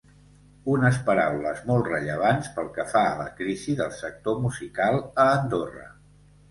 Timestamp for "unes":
0.75-0.95